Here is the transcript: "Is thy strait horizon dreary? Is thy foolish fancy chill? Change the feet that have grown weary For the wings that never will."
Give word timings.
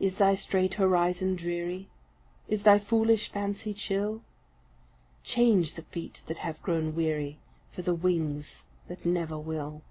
"Is 0.00 0.14
thy 0.16 0.34
strait 0.34 0.72
horizon 0.76 1.34
dreary? 1.36 1.90
Is 2.48 2.62
thy 2.62 2.78
foolish 2.78 3.28
fancy 3.30 3.74
chill? 3.74 4.22
Change 5.24 5.74
the 5.74 5.82
feet 5.82 6.22
that 6.26 6.38
have 6.38 6.62
grown 6.62 6.94
weary 6.94 7.38
For 7.70 7.82
the 7.82 7.92
wings 7.94 8.64
that 8.88 9.04
never 9.04 9.38
will." 9.38 9.82